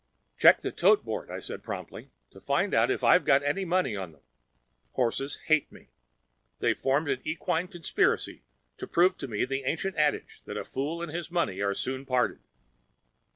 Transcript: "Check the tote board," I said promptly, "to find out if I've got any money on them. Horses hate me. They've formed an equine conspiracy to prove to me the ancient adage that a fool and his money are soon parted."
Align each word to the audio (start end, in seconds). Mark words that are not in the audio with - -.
"Check 0.39 0.61
the 0.61 0.71
tote 0.71 1.05
board," 1.05 1.29
I 1.29 1.37
said 1.37 1.61
promptly, 1.61 2.09
"to 2.31 2.39
find 2.41 2.73
out 2.73 2.89
if 2.89 3.03
I've 3.03 3.23
got 3.23 3.43
any 3.43 3.65
money 3.65 3.95
on 3.95 4.13
them. 4.13 4.23
Horses 4.93 5.35
hate 5.45 5.71
me. 5.71 5.89
They've 6.57 6.75
formed 6.75 7.07
an 7.07 7.21
equine 7.23 7.67
conspiracy 7.67 8.41
to 8.77 8.87
prove 8.87 9.15
to 9.17 9.27
me 9.27 9.45
the 9.45 9.63
ancient 9.63 9.97
adage 9.97 10.41
that 10.45 10.57
a 10.57 10.65
fool 10.65 11.03
and 11.03 11.11
his 11.11 11.29
money 11.29 11.61
are 11.61 11.75
soon 11.75 12.07
parted." 12.07 12.39